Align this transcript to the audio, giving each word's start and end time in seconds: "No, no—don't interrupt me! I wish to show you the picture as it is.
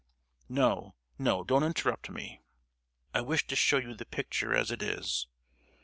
"No, 0.49 0.95
no—don't 1.19 1.61
interrupt 1.61 2.09
me! 2.09 2.41
I 3.13 3.21
wish 3.21 3.45
to 3.45 3.55
show 3.55 3.77
you 3.77 3.93
the 3.93 4.03
picture 4.07 4.51
as 4.51 4.71
it 4.71 4.81
is. 4.81 5.27